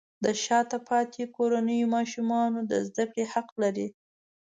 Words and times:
د 0.23 0.25
شاته 0.43 0.77
پاتې 0.89 1.23
کورنیو 1.35 1.91
ماشومان 1.95 2.51
د 2.71 2.73
زده 2.87 3.05
کړې 3.11 3.23
حق 3.33 3.49
لري. 3.61 3.87